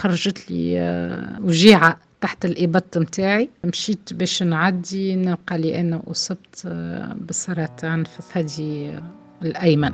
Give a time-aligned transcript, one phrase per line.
[0.00, 3.50] خرجت لي آه، وجيعة تحت الإبط متاعي.
[3.64, 8.98] مشيت باش نعدي نلقى لي أنا أصبت آه، بالسرطان في الثدي
[9.42, 9.92] الأيمن.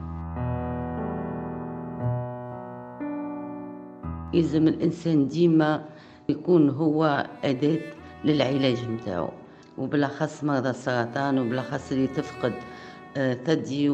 [4.34, 5.84] يلزم الإنسان ديما
[6.28, 7.78] يكون هو أداة
[8.24, 9.30] للعلاج متاعو.
[9.78, 12.52] وبالأخص مرضى السرطان وبالأخص اللي تفقد
[13.16, 13.90] آه، ثدي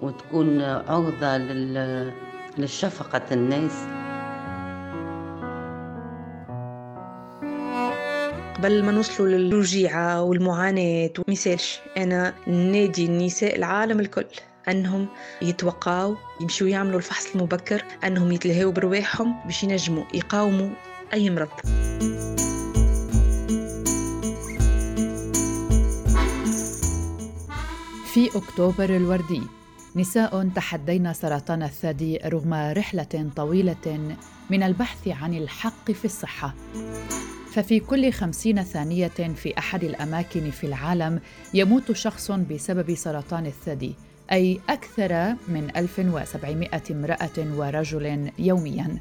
[0.00, 1.36] وتكون عرضة
[2.58, 3.95] للشفقة الناس.
[8.56, 14.26] قبل ما نوصلوا للوجيعة والمعاناة ومثالش أنا نادي النساء العالم الكل
[14.68, 15.08] أنهم
[15.42, 20.70] يتوقعوا يمشوا يعملوا الفحص المبكر أنهم يتلهوا برواحهم باش ينجموا يقاوموا
[21.12, 21.48] أي مرض.
[28.12, 29.42] في أكتوبر الوردي
[29.96, 34.16] نساء تحدين سرطان الثدي رغم رحلة طويلة
[34.50, 36.54] من البحث عن الحق في الصحة.
[37.56, 41.20] ففي كل خمسين ثانية في أحد الأماكن في العالم
[41.54, 43.94] يموت شخص بسبب سرطان الثدي
[44.32, 48.98] أي أكثر من 1700 امرأة ورجل يومياً.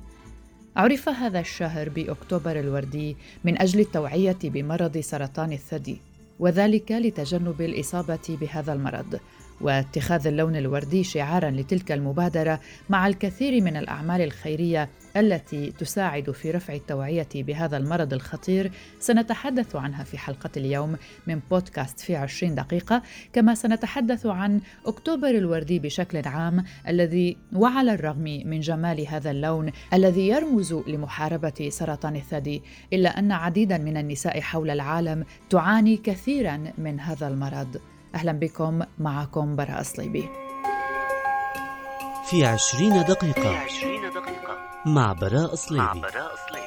[0.76, 5.98] عرف هذا الشهر بأكتوبر الوردي من أجل التوعية بمرض سرطان الثدي
[6.40, 9.20] وذلك لتجنب الإصابة بهذا المرض.
[9.62, 16.74] واتخاذ اللون الوردي شعارا لتلك المبادرة مع الكثير من الأعمال الخيرية التي تساعد في رفع
[16.74, 18.72] التوعية بهذا المرض الخطير.
[19.00, 20.96] سنتحدث عنها في حلقة اليوم
[21.28, 23.02] من بودكاست في 20 دقيقة.
[23.34, 30.28] كما سنتحدث عن أكتوبر الوردي بشكل عام الذي وعلى الرغم من جمال هذا اللون الذي
[30.28, 32.62] يرمز لمحاربة سرطان الثدي
[32.94, 37.95] إلا أن عديدا من النساء حول العالم تعاني كثيرا من هذا المرض.
[38.16, 40.30] أهلا بكم معكم براء صليبي
[42.30, 46.65] في عشرين دقيقة, في عشرين دقيقة مع براء صليبي, مع براء صليبي.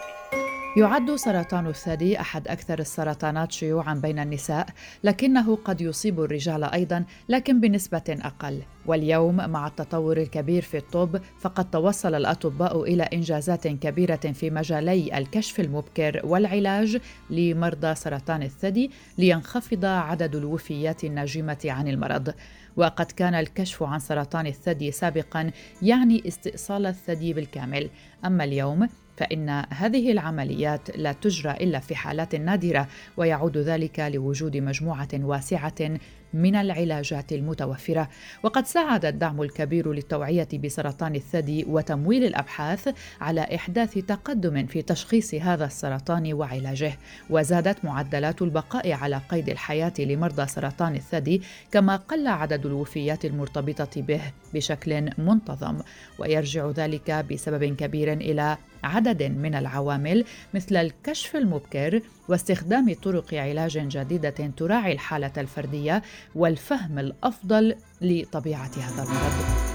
[0.79, 4.67] يعد سرطان الثدي أحد أكثر السرطانات شيوعا بين النساء
[5.05, 8.63] لكنه قد يصيب الرجال أيضا لكن بنسبة أقل.
[8.87, 15.61] واليوم مع التطور الكبير في الطب فقد توصل الأطباء إلى إنجازات كبيرة في مجالي الكشف
[15.61, 17.01] المبكر والعلاج
[17.31, 22.35] لمرضى سرطان الثدي لينخفض عدد الوفيات الناجمه عن المرض.
[22.77, 25.51] وقد كان الكشف عن سرطان الثدي سابقا
[25.83, 27.91] يعني استئصال الثدي بالكامل.
[28.25, 28.89] أما اليوم
[29.19, 35.99] فإن هذه العمليات لا تجرى إلا في حالات نادرة ويعود ذلك لوجود مجموعة واسعة
[36.35, 38.09] من العلاجات المتوفرة.
[38.43, 42.89] وقد ساعد الدعم الكبير للتوعية بسرطان الثدي وتمويل الأبحاث
[43.21, 46.99] على إحداث تقدم في تشخيص هذا السرطان وعلاجه.
[47.31, 54.21] وزادت معدلات البقاء على قيد الحياة لمرضى سرطان الثدي كما قل عدد الوفيات المرتبطة به
[54.55, 55.79] بشكل منتظم.
[56.19, 60.25] ويرجع ذلك بسبب كبير إلى عدد من العوامل
[60.55, 66.03] مثل الكشف المبكر واستخدام طرق علاج جديدة تراعي الحالة الفردية
[66.35, 69.69] والفهم الأفضل لطبيعة هذا المرض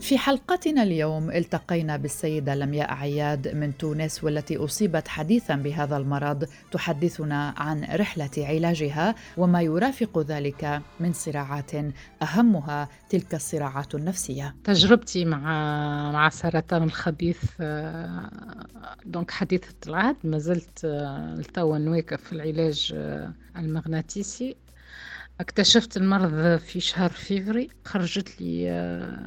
[0.00, 7.54] في حلقتنا اليوم التقينا بالسيدة لمياء عياد من تونس والتي أصيبت حديثا بهذا المرض تحدثنا
[7.56, 11.70] عن رحلة علاجها وما يرافق ذلك من صراعات
[12.22, 14.54] أهمها تلك الصراعات النفسية.
[14.64, 15.40] تجربتي مع
[16.12, 18.30] مع سرطان الخبيث آه،
[19.06, 24.56] دونك حديثة العهد ما زلت آه، لتوا نواكب في العلاج آه، المغناطيسي.
[25.40, 27.68] اكتشفت المرض في شهر فيفري.
[27.84, 28.70] خرجت لي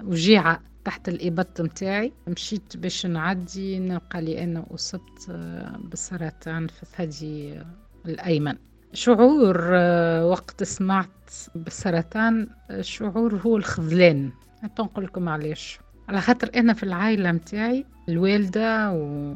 [0.04, 2.14] وجيعة تحت الإبط متاعي.
[2.28, 7.62] مشيت باش نعدي نلقى لي أنا أصبت آه، بالسرطان في الثدي
[8.06, 8.56] الأيمن.
[8.94, 12.48] شعور آه، وقت سمعت بالسرطان
[12.82, 14.32] شعور هو الخذلان.
[14.80, 15.80] نقول لكم علاش.
[16.10, 18.92] على خاطر أنا في العائلة متاعي الوالدة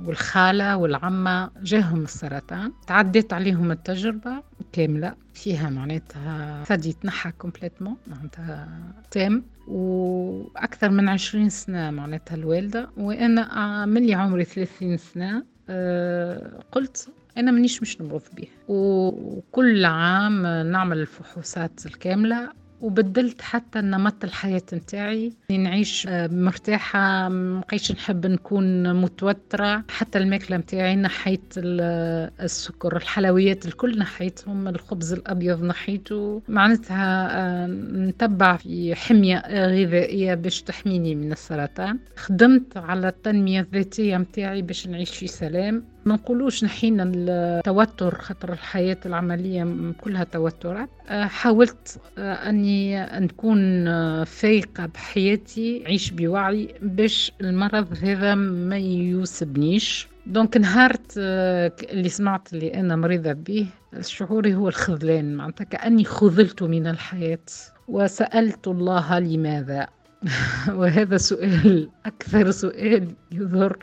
[0.05, 2.71] والخالة والعمة جاهم السرطان.
[2.87, 8.67] تعديت عليهم التجربة كاملة فيها معناتها ثدي تنحى complètement معناتها
[9.11, 9.43] تام.
[9.67, 15.45] وأكثر من عشرين سنة معناتها الوالدة وأنا من لي عمري ثلاثين سنة.
[15.69, 22.49] أه قلت أنا مانيش مش نمرض به وكل عام نعمل الفحوصات الكاملة.
[22.81, 25.33] وبدلت حتى نمط الحياة نتاعي.
[25.51, 29.83] نعيش آه، مرتاحة مبقيتش نحب نكون متوترة.
[29.89, 36.41] حتى الماكلة نتاعي نحيت السكر الحلويات الكل نحيتهم الخبز الأبيض نحيته.
[36.47, 41.99] معناتها آه، نتبع في حمية غذائية باش تحميني من السرطان.
[42.15, 45.83] خدمت على التنمية الذاتية نتاعي باش نعيش في سلام.
[46.07, 50.89] ما نقولوش نحينا التوتر خاطر الحياة العملية كلها توترات.
[51.09, 60.07] آه، حاولت آه، أني نكون آه، فايقة بحياتي عيش بوعي باش المرض هذا ما يوسبنيش.
[60.25, 63.67] دونك نهارت اللي سمعت اللي أنا مريضة به
[64.01, 65.35] شعوري هو الخذلان.
[65.35, 67.39] معناتها كأني خذلت من الحياة.
[67.87, 69.87] وسألت الله لماذا؟
[70.79, 73.77] وهذا سؤال أكثر سؤال يظهر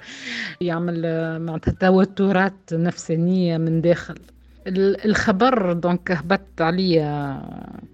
[0.60, 1.02] يعمل
[1.40, 4.18] معناتها توترات نفسانية من داخل.
[4.66, 7.40] الخبر دونك هبط عليا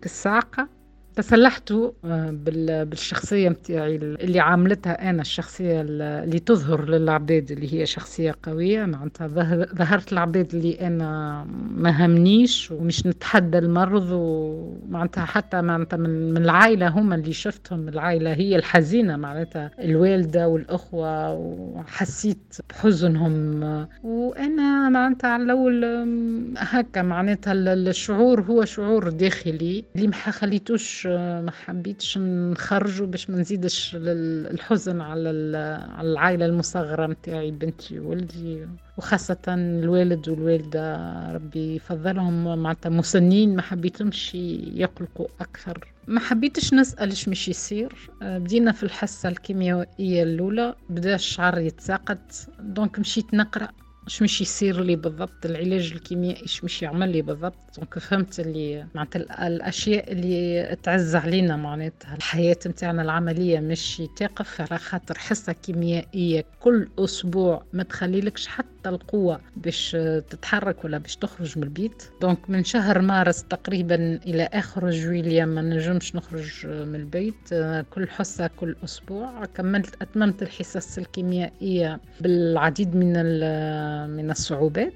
[0.03, 0.69] كالساقة
[1.21, 1.73] تسلحت
[2.05, 2.31] آه،
[2.85, 8.85] بالشخصية متاعي اللي عاملتها أنا الشخصية اللي تظهر للعباد اللي هي شخصية قوية.
[8.85, 9.27] معناتها
[9.75, 11.45] ظهرت العباد اللي أنا
[11.75, 18.33] ما همنيش ومش نتحدى المرض ومعناتها حتى معناتها من, من العائلة هم اللي شفتهم العائلة
[18.33, 23.63] هي الحزينة معناتها الوالدة والأخوة وحسيت بحزنهم.
[24.03, 25.85] وأنا معناتها على الأول
[26.59, 33.97] هكا معناتها الشعور هو شعور داخلي اللي ما خليتوش ما حبيتش نخرجه باش ما نزيدش
[34.01, 35.31] الحزن على
[36.01, 38.67] العائلة المصغرة متاعي بنتي وولدي
[38.99, 40.97] وخاصة الوالد والوالدة.
[41.33, 45.93] ربي يفضلهم معناتها مسنين ما حبيتهمش يقلقوا أكثر.
[46.07, 48.11] ما حبيتش نسأل إيش مش يصير.
[48.23, 52.19] بدينا في الحصة الكيميائية الأولى بدأ الشعر يتساقط.
[52.61, 53.69] donc مشيت نقرأ.
[54.11, 57.55] اش مش يصير لي بالضبط العلاج الكيميائي اش مش يعمل لي بالضبط.
[57.77, 62.15] donc فهمت اللي معناتها الأشياء اللي تعز علينا معناتها.
[62.17, 67.67] الحياة نتاعنا العملية مش تقف على خاطر حصه كيميائية كل أسبوع.
[67.73, 69.97] ما تخليلكش حتى القوة باش
[70.31, 72.03] تتحرك ولا باش تخرج من البيت.
[72.21, 73.95] donc من شهر مارس تقريبا
[74.27, 77.55] إلى آخر جويليا ما نجمش نخرج من البيت.
[77.91, 79.45] كل حصة كل أسبوع.
[79.45, 83.13] كملت أتممت الحصص الكيميائيه بالعديد من
[84.17, 84.93] من الصعوبات.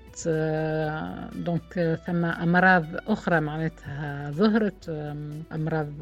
[1.37, 4.89] donc ثم أمراض أخرى معناتها ظهرت.
[5.53, 5.93] أمراض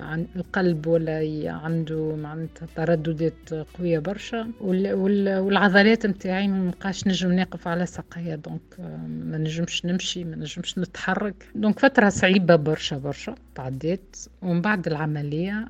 [0.00, 1.20] عن القلب ولا
[1.64, 4.50] عنده معناتها ترددات قوية برشا.
[4.60, 6.70] والعضلات متاعي ما
[7.10, 11.34] نجم نقف على ساقيا donc آه، ما نجمش نمشي ما نجمش نتحرك.
[11.54, 14.16] donc فترة صعيبة برشا برشا تعديت.
[14.42, 15.68] ومن بعد العملية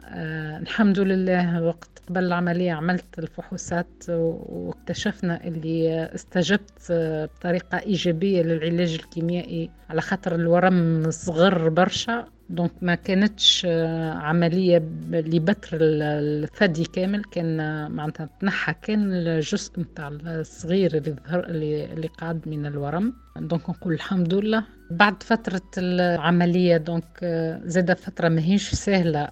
[0.62, 6.92] الحمد لله وقت قبل العملية عملت الفحوصات واكتشفنا اللي استجبت
[7.34, 12.26] بطريقة إيجابية للعلاج الكيميائي على خاطر الورم صغر برشا.
[12.50, 13.66] donc ما كانتش
[14.12, 17.56] عملية لبتر الثدي كامل كان
[17.90, 23.12] معناتها تنحى كان الجزء نتاع الصغير اللي ظهر اللي قعد من الورم.
[23.36, 27.24] donc نقول الحمد لله بعد فترة العملية donc
[27.64, 29.28] زاد فترة ماهيش سهلة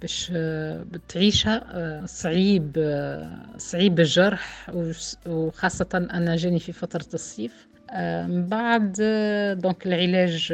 [0.00, 0.32] باش
[0.92, 2.72] بتعيشها صعيب
[3.56, 4.70] صعيب الجرح
[5.26, 7.68] وخاصة أنا جاني في فترة الصيف.
[8.28, 8.92] من بعد
[9.62, 10.48] donc العلاج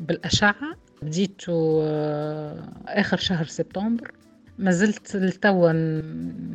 [0.00, 0.54] بالأشعة.
[1.02, 1.82] بديته
[2.88, 4.12] آخر شهر سبتمبر.
[4.58, 5.72] ما زلت لتوا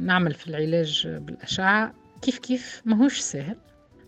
[0.06, 1.94] نعمل في العلاج بالأشعة.
[2.22, 3.56] كيف كيف؟ ماهوش سهل.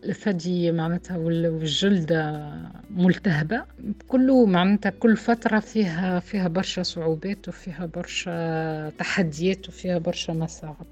[0.05, 2.51] الثدي معناتها والجلدة
[2.89, 3.63] ملتهبة.
[4.07, 10.85] كله معناتها كل فترة فيها فيها برشا صعوبات وفيها برشا تحديات وفيها برشا مصاعب.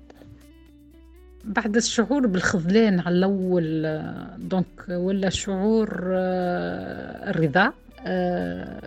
[1.46, 3.82] بعد الشعور بالخذلان على الأول
[4.38, 7.74] دونك ولا شعور آه، الرضا
[8.06, 8.82] آه،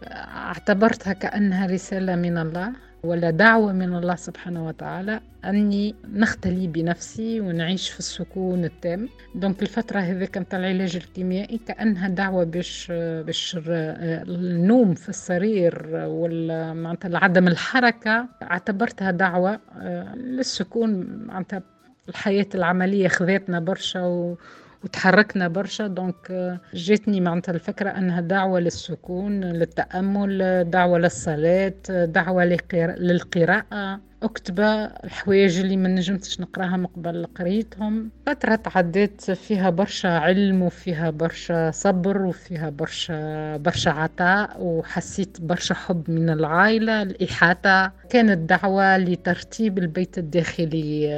[0.52, 2.72] اعتبرتها كأنها رسالة من الله
[3.02, 9.08] ولا دعوة من الله سبحانه وتعالى أني نختلي بنفسي ونعيش في السكون التام.
[9.34, 12.86] دونك الفترة هذه كانت العلاج الكيميائي كأنها دعوة باش
[13.26, 18.28] باش النوم في السرير ولا معناتها عدم الحركة.
[18.42, 21.62] اعتبرتها دعوة آه، للسكون معناتها
[22.08, 24.36] الحياة العملية خذتنا برشا و
[24.84, 25.86] وتحركنا برشا.
[25.86, 34.00] دونك جاتني معناتها الفكرة أنها دعوة للسكون للتأمل دعوة للصلاة دعوة للقراءة.
[34.22, 38.10] أكتبة الحوايج اللي ما نجمتش نقراها مقبل قريتهم.
[38.26, 46.10] فترة تعديت فيها برشا علم وفيها برشا صبر وفيها برشا برشا عطاء وحسيت برشا حب
[46.10, 47.02] من العائلة.
[47.02, 51.08] الإحاطة كانت دعوة لترتيب البيت الداخلي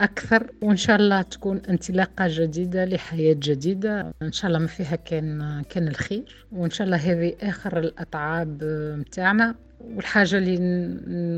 [0.00, 0.50] أكثر.
[0.62, 4.12] وإن شاء الله تكون انطلاقة جديدة لحياة جديدة.
[4.22, 6.46] إن شاء الله ما فيها كان كان الخير.
[6.52, 8.64] وإن شاء الله هذه آخر الأتعاب
[8.98, 9.54] متاعنا.
[9.80, 10.56] والحاجة اللي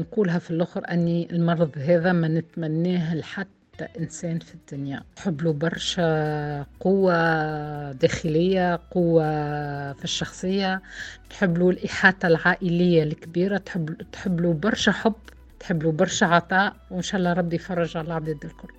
[0.00, 3.48] نقولها في الآخر أني المرض هذا ما نتمناه لحتى
[3.98, 5.02] إنسان في الدنيا.
[5.16, 9.22] تحب له برشا قوة داخلية قوة
[9.92, 10.82] في الشخصية.
[11.30, 13.56] تحب له الإحاطة العائلية الكبيرة.
[13.58, 15.14] تحب, تحب له برشا حب
[15.62, 18.74] تحب له برشا عطاء وإن شاء الله ربي يفرج على العباد الكل.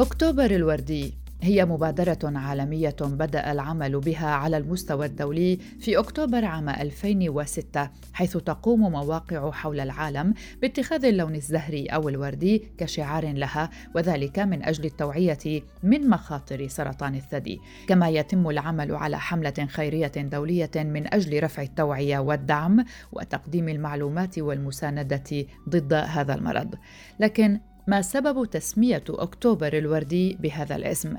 [0.00, 7.90] أكتوبر الوردي هي مبادرة عالمية بدأ العمل بها على المستوى الدولي في أكتوبر عام 2006
[8.12, 14.84] حيث تقوم مواقع حول العالم باتخاذ اللون الزهري أو الوردي كشعار لها وذلك من أجل
[14.84, 21.62] التوعية من مخاطر سرطان الثدي كما يتم العمل على حملة خيرية دولية من أجل رفع
[21.62, 26.74] التوعية والدعم وتقديم المعلومات والمساندة ضد هذا المرض
[27.20, 31.16] لكن ما سبب تسمية أكتوبر الوردي بهذا الاسم؟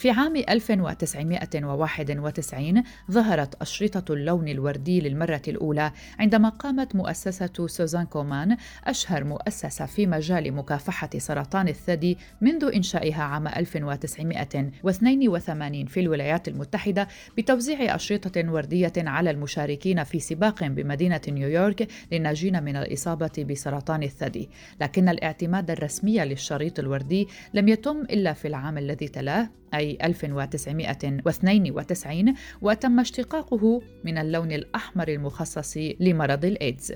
[0.00, 9.24] في عام 1991 ظهرت أشرطة اللون الوردي للمرة الأولى عندما قامت مؤسسة سوزان كومان أشهر
[9.24, 18.52] مؤسسة في مجال مكافحة سرطان الثدي منذ إنشائها عام 1982 في الولايات المتحدة بتوزيع أشرطة
[18.52, 24.50] وردية على المشاركين في سباق بمدينة نيويورك للناجين من الإصابة بسرطان الثدي.
[24.80, 33.00] لكن الاعتماد الرسمي للشريط الوردي لم يتم إلا في العام الذي تلاه أي 1992 وتم
[33.00, 36.92] اشتقاقه من اللون الأحمر المخصص لمرض الإيدز.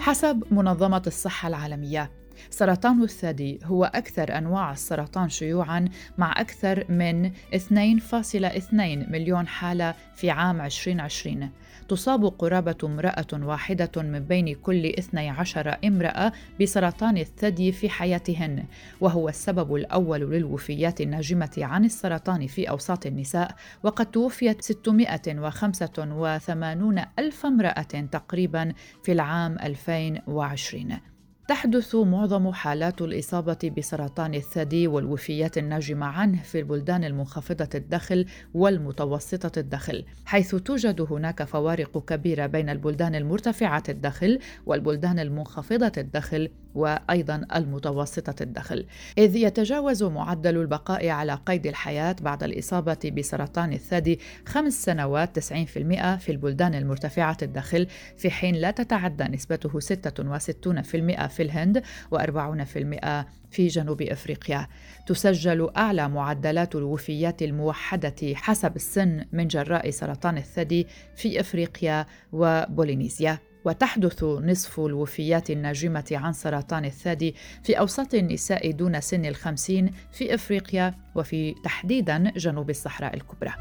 [0.00, 2.10] حسب منظمة الصحة العالمية
[2.50, 10.60] سرطان الثدي هو أكثر أنواع السرطان شيوعاً مع أكثر من 2.2 مليون حالة في عام
[10.60, 11.50] 2020
[11.88, 18.64] تصاب قرابة امرأة واحدة من بين كل 12 امرأة بسرطان الثدي في حياتهن
[19.00, 27.82] وهو السبب الأول للوفيات الناجمة عن السرطان في أوساط النساء وقد توفيت 685 ألف امرأة
[27.82, 28.72] تقريبا
[29.02, 31.13] في العام 2020
[31.48, 40.04] تحدث معظم حالات الإصابة بسرطان الثدي والوفيات الناجمة عنه في البلدان المنخفضة الدخل والمتوسطة الدخل،
[40.24, 48.86] حيث توجد هناك فوارق كبيرة بين البلدان المرتفعة الدخل والبلدان المنخفضة الدخل وأيضا المتوسطة الدخل.
[49.18, 56.32] إذ يتجاوز معدل البقاء على قيد الحياة بعد الإصابة بسرطان الثدي خمس سنوات 90% في
[56.32, 61.82] البلدان المرتفعة الدخل في حين لا تتعدى نسبته 66% في الهند
[62.14, 64.68] و40% في جنوب إفريقيا.
[65.06, 73.53] تسجل أعلى معدلات الوفيات الموحدة حسب السن من جراء سرطان الثدي في إفريقيا وبولينيزيا.
[73.64, 80.94] وتحدث نصف الوفيات الناجمة عن سرطان الثدي في أوساط النساء دون سن الخمسين في إفريقيا
[81.14, 83.52] وفي تحديدا جنوب الصحراء الكبرى.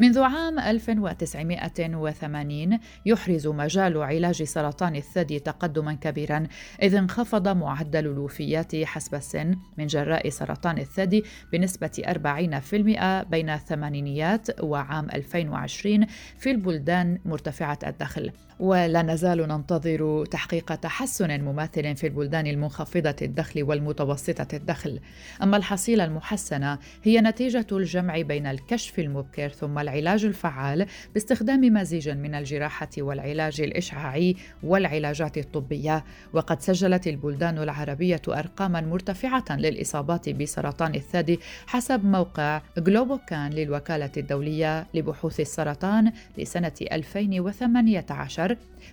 [0.00, 6.46] منذ عام 1980 يحرز مجال علاج سرطان الثدي تقدما كبيرا
[6.82, 15.08] إذ انخفض معدل الوفيات حسب السن من جراء سرطان الثدي بنسبة 40% بين الثمانينيات وعام
[15.14, 16.06] 2020
[16.38, 18.32] في البلدان مرتفعة الدخل.
[18.60, 25.00] ولا نزال ننتظر تحقيق تحسن مماثل في البلدان المنخفضة الدخل والمتوسطة الدخل.
[25.42, 32.34] أما الحصيلة المحسنة هي نتيجة الجمع بين الكشف المبكر ثم العلاج الفعال باستخدام مزيج من
[32.34, 36.04] الجراحة والعلاج الإشعاعي والعلاجات الطبية.
[36.32, 45.40] وقد سجلت البلدان العربية أرقاما مرتفعة للإصابات بسرطان الثدي حسب موقع جلوبوكان للوكالة الدولية لبحوث
[45.40, 48.45] السرطان لسنة 2018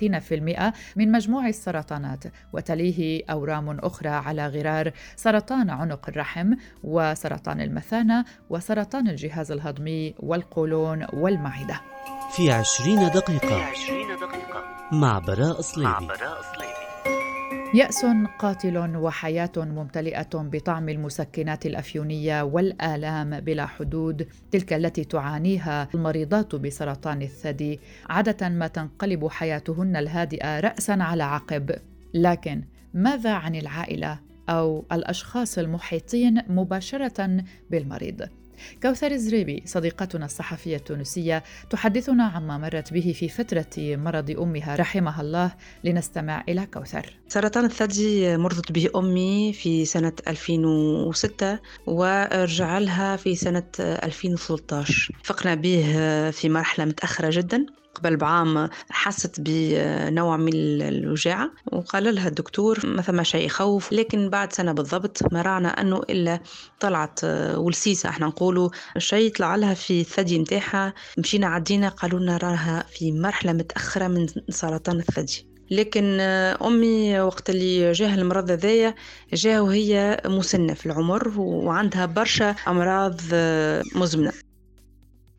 [0.72, 6.54] 30% من مجموع السرطانات وتليه أورام أخرى على غرار سرطان عنق الرحم
[6.84, 11.82] وسرطان المثانة وسرطان الجهاز الهضمي والقولون والمعدة.
[12.32, 16.90] في عشرين دقيقة, في عشرين دقيقة مع براء صليبي, مع براء صليبي.
[17.74, 18.06] يأس
[18.40, 27.80] قاتل وحياة ممتلئة بطعم المسكنات الأفيونية والآلام بلا حدود تلك التي تعانيها المريضات بسرطان الثدي.
[28.10, 31.76] عادة ما تنقلب حياتهن الهادئة رأسا على عقب.
[32.14, 32.64] لكن
[32.94, 38.30] ماذا عن العائلة أو الأشخاص المحيطين مباشرة بالمريض؟
[38.84, 45.52] كوثر الزريبي صديقتنا الصحفية التونسية تحدثنا عما مرت به في فترة مرض أمها رحمها الله.
[45.84, 47.18] لنستمع إلى كوثر.
[47.28, 55.82] سرطان الثدي مرضت به أمي في سنة 2006 ورجع لها في سنة 2013 فقنا به
[56.32, 57.66] في مرحلة متأخرة جدا.
[58.00, 64.54] قبل بعام حست بنوع من الوجاعة وقال لها الدكتور ما ثم شيء يخوف لكن بعد
[64.54, 66.40] سنة بالضبط مرعنا أنه إلا
[66.80, 67.20] طلعت
[67.56, 73.12] ولسيسة إحنا نقولوا شيء طلع لها في الثدي متاعها مشينا عدينا قالوا لنا راها في
[73.12, 75.48] مرحلة متأخرة من سرطان الثدي.
[75.72, 76.20] لكن
[76.62, 78.96] أمي وقت اللي جاه المرض هذايا
[79.34, 83.22] جاه وهي مسنة في العمر وعندها برشا أمراض
[83.96, 84.49] مزمنة.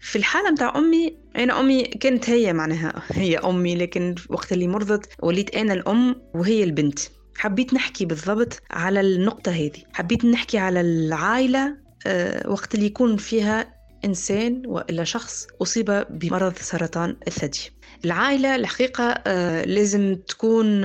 [0.00, 5.08] في الحالة متاع أمي أنا أمي كانت هي معناها هي أمي لكن وقت اللي مرضت
[5.22, 6.98] وليت أنا الأم وهي البنت.
[7.36, 9.82] حبيت نحكي بالضبط على النقطة هذه.
[9.92, 11.76] حبيت نحكي على العائلة
[12.06, 17.70] آه، وقت اللي يكون فيها إنسان وإلا شخص أصيب بمرض سرطان الثدي.
[18.04, 20.84] العائلة الحقيقة آه، لازم تكون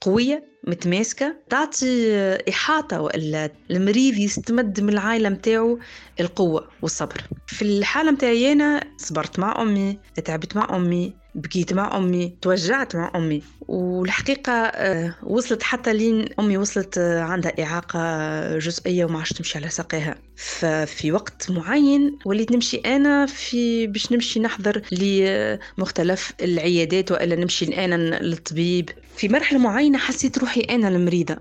[0.00, 0.55] قوية.
[0.66, 2.16] متماسكة تعطي
[2.48, 5.78] إحاطة وإلا المريض يستمد من العائلة متاعه
[6.20, 7.22] القوة والصبر.
[7.46, 13.12] في الحالة متاعي أنا صبرت مع أمي تعبت مع أمي بكيت مع أمي توجعت مع
[13.14, 13.42] أمي.
[13.68, 19.68] والحقيقة آه، وصلت حتى لين أمي وصلت آه، عندها إعاقة جزئية وما عادش تمشي على
[19.68, 20.14] ساقيها.
[20.36, 27.94] ففي وقت معين وليت نمشي أنا في باش نمشي نحضر لمختلف العيادات وإلا نمشي أنا
[28.22, 28.90] للطبيب.
[29.16, 31.36] في مرحلة معينة حسيت روحي أنا المريضة.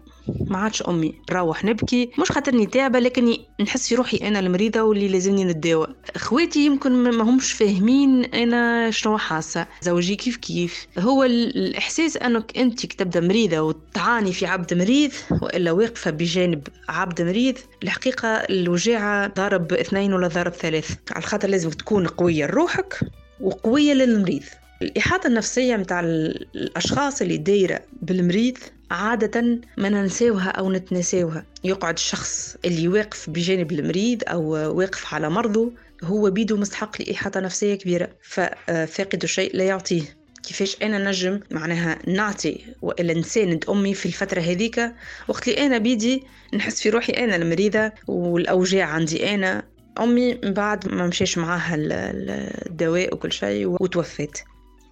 [0.47, 1.13] ما عادش أمي.
[1.31, 2.09] نروح نبكي.
[2.19, 5.87] مش خاطرني تعبة لكن نحس في روحي أنا المريضة واللي لازمني نتداوى.
[6.15, 9.67] أخواتي يمكن ما همش فاهمين أنا شنو حاسة.
[9.81, 10.87] زوجي كيف كيف.
[10.99, 17.57] هو الإحساس أنك أنت تبدأ مريضة وتعاني في عبد مريض وإلا واقفة بجانب عبد مريض
[17.83, 20.91] الحقيقة الوجاعة ضارب اثنين ولا ضارب ثلاث.
[21.11, 22.99] على خاطر لازم تكون قوية لروحك
[23.41, 24.43] وقوية للمريض.
[24.81, 28.57] الإحاطة النفسية متاع الأشخاص اللي دايرة بالمريض
[28.91, 34.43] عادة ما ننساوها أو نتنساوها يقعد الشخص اللي واقف بجانب المريض أو
[34.77, 35.71] واقف على مرضه
[36.03, 38.09] هو بيدو مستحق لإحاطة نفسية كبيرة.
[38.21, 40.01] ففاقد الشيء لا يعطيه.
[40.43, 44.91] كيفاش أنا نجم معناها نعطي وإلا نساند أمي في الفترة هذيك
[45.27, 49.63] وقت اللي أنا بيدي نحس في روحي أنا المريضة والأوجاع عندي أنا.
[49.99, 54.43] أمي من بعد ما مشيش معاها الدواء وكل شيء وتوفت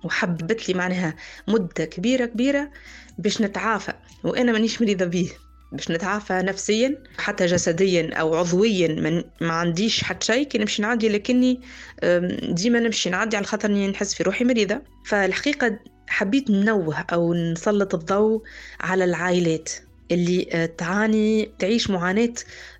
[0.04, 1.16] وحبت لي معناها
[1.48, 2.72] مدة كبيرة كبيرة
[3.18, 5.30] باش نتعافى وأنا مانيش مريضة بيه
[5.72, 11.10] باش نتعافى نفسيا حتى جسديا أو عضويا من ما عنديش حتى شيء كي نمشي نعدي
[11.10, 11.62] لكني
[12.44, 14.82] ديما نمشي نعدي على خاطر نحس في روحي مريضة.
[15.06, 18.44] فالحقيقة حبيت ننوه أو نسلط الضوء
[18.82, 19.70] على العائلات
[20.12, 22.34] اللي تعاني تعيش معاناة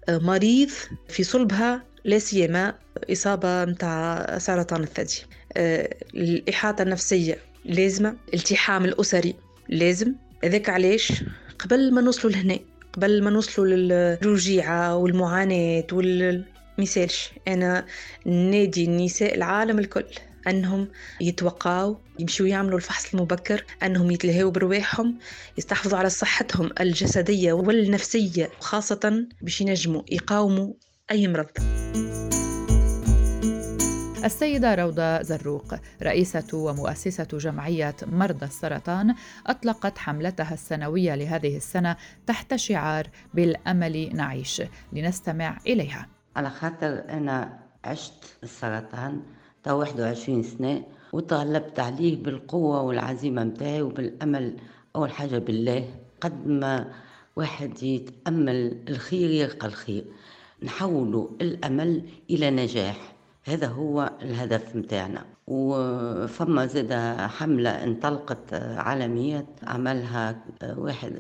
[0.10, 0.70] مريض
[1.10, 2.76] في صلبها لا سيما
[3.12, 5.26] إصابة متاع سرطان الثدي.
[5.58, 8.16] الإحاطة النفسية لازمة.
[8.34, 9.36] التحام الأسري
[9.70, 10.14] لازم.
[10.46, 11.24] ذاك علاش؟
[11.60, 12.60] قبل ما نوصلوا لهنا
[12.94, 17.86] قبل ما نوصلوا للوجيعة والمعاناة والمثالش أنا
[18.26, 20.06] نادي النساء العالم الكل
[20.48, 20.88] أنهم
[21.22, 25.18] يتوقعوا يمشوا يعملوا الفحص المبكر أنهم يتلهوا برواحهم
[25.58, 30.74] يستحفظوا على صحتهم الجسدية والنفسية خاصة باش ينجموا يقاوموا
[31.12, 31.48] أي مرض.
[34.24, 39.16] السيدة روضة زروق رئيسة ومؤسسة جمعية مرضى السرطان
[39.48, 41.96] أطلقت حملتها السنوية لهذه السنة
[42.28, 44.62] تحت شعار بالأمل نعيش.
[44.94, 46.08] لنستمع إليها.
[46.36, 49.22] على خاطر أنا عشت السرطان
[49.64, 50.84] تا 21 سنة
[51.14, 54.58] وتغلبت عليه بالقوة والعزيمة متاعي وبالأمل
[54.96, 55.96] أول حاجة بالله.
[56.22, 56.92] قد ما
[57.36, 60.06] واحد يتأمل الخير يلقى الخير.
[60.64, 63.13] نحولوا الأمل إلى نجاح.
[63.46, 65.26] هذا هو الهدف متاعنا.
[65.48, 66.94] وفما زاد
[67.30, 70.44] حملة انطلقت عالمية عملها
[70.78, 71.12] واحد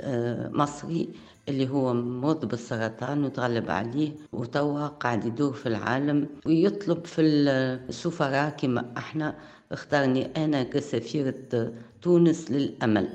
[0.53, 1.09] مصري
[1.49, 8.85] اللي هو مرض بالسرطان وتغلب عليه وتوا قاعد يدور في العالم ويطلب في السفراء كما
[8.97, 9.35] إحنا.
[9.71, 13.09] اختارني أنا كسفيرة تونس للأمل.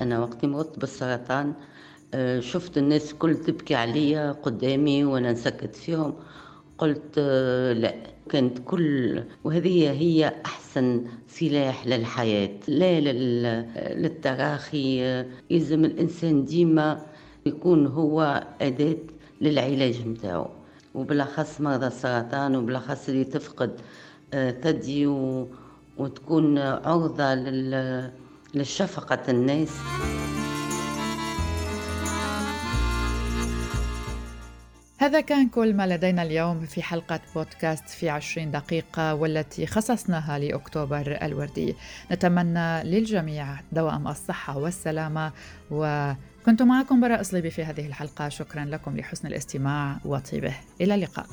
[0.00, 1.54] أنا وقت مرضت بالسرطان
[2.38, 6.14] شفت الناس كل تبكي عليا قدامي وأنا نسكت فيهم.
[6.78, 7.18] قلت
[7.76, 7.94] لا.
[8.28, 12.50] كانت كل وهذه هي أحسن سلاح للحياة.
[12.68, 13.00] لا
[13.94, 17.06] للتراخي يلزم الإنسان ديما
[17.46, 18.96] يكون هو أداة
[19.40, 20.50] للعلاج متاعه
[20.94, 23.80] وبالأخص مرضى السرطان وبالأخص اللي تفقد
[24.34, 25.06] آه، ثدي
[25.98, 27.34] وتكون عرضة
[28.54, 29.70] للشفقة الناس.
[34.98, 41.18] هذا كان كل ما لدينا اليوم في حلقة بودكاست في عشرين دقيقة والتي خصصناها لأكتوبر
[41.22, 41.74] الوردي.
[42.12, 45.32] نتمنى للجميع دوام الصحة والسلامة
[45.70, 48.28] وكنت معكم براء صليبي في هذه الحلقة.
[48.28, 50.54] شكرا لكم لحسن الاستماع وطيبه.
[50.80, 51.26] إلى اللقاء.